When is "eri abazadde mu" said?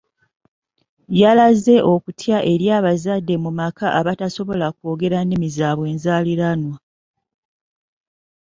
2.51-3.51